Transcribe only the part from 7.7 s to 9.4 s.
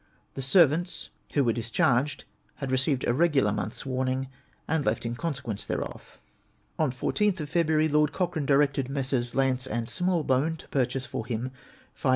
Lord Cochrane directed Messrs.